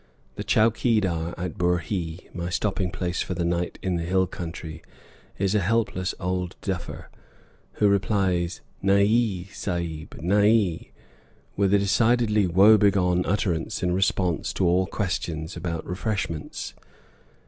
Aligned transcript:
The 0.33 0.43
chowkeedar 0.43 1.35
at 1.37 1.59
Burhee, 1.59 2.27
my 2.33 2.49
stopping 2.49 2.89
place 2.89 3.21
for 3.21 3.35
the 3.35 3.45
night 3.45 3.77
in 3.83 3.97
the 3.97 4.03
hill 4.03 4.25
country, 4.25 4.81
is 5.37 5.53
a 5.53 5.59
helpless 5.59 6.15
old 6.19 6.55
duffer, 6.61 7.11
who 7.73 7.87
replies 7.87 8.61
"nay 8.81 9.05
hee, 9.05 9.49
Sahib, 9.53 10.17
nay 10.19 10.51
hee," 10.51 10.91
with 11.55 11.71
a 11.71 11.77
decidedly 11.77 12.47
woe 12.47 12.79
begone 12.79 13.23
utterance 13.27 13.83
in 13.83 13.93
response 13.93 14.51
to 14.53 14.65
all 14.65 14.87
queries 14.87 15.55
about 15.55 15.85
refreshments. 15.85 16.73